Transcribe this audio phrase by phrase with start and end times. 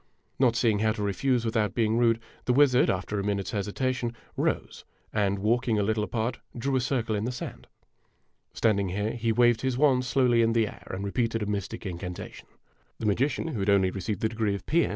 [0.39, 4.83] Not seeing how to refuse without being rude, the wizard, after a minute's hesitation, rose
[5.13, 7.67] and, walking a little apart, drew a circle in the sand.
[8.51, 12.47] Standing here, he waved his wand slowly in the air and repeated a mystic incantation.
[12.97, 14.85] The magician, who had only received the degree of P.
[14.85, 14.89] M.